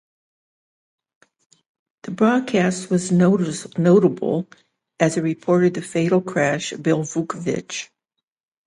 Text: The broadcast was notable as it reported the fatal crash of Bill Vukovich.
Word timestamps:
The 2.01 2.09
broadcast 2.09 2.89
was 2.89 3.11
notable 3.11 4.47
as 4.99 5.15
it 5.15 5.21
reported 5.21 5.75
the 5.75 5.83
fatal 5.83 6.21
crash 6.21 6.71
of 6.71 6.81
Bill 6.81 7.03
Vukovich. 7.03 7.87